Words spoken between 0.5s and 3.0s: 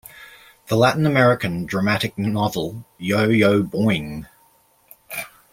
The Latin American dramatic novel